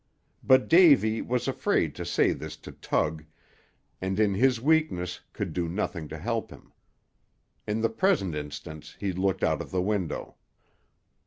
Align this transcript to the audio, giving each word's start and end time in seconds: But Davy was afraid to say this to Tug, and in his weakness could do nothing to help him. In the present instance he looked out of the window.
But 0.43 0.67
Davy 0.67 1.21
was 1.21 1.47
afraid 1.47 1.93
to 1.93 2.05
say 2.05 2.33
this 2.33 2.57
to 2.57 2.71
Tug, 2.71 3.23
and 4.01 4.19
in 4.19 4.33
his 4.33 4.59
weakness 4.59 5.19
could 5.31 5.53
do 5.53 5.69
nothing 5.69 6.07
to 6.07 6.17
help 6.17 6.49
him. 6.49 6.73
In 7.67 7.81
the 7.81 7.89
present 7.89 8.33
instance 8.33 8.95
he 8.99 9.13
looked 9.13 9.43
out 9.43 9.61
of 9.61 9.69
the 9.69 9.79
window. 9.83 10.37